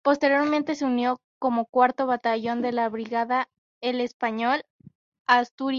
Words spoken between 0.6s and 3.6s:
se unió, como cuarto batallón de la brigada,